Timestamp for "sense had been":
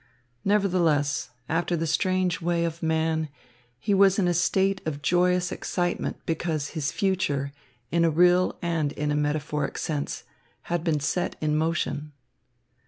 9.77-10.99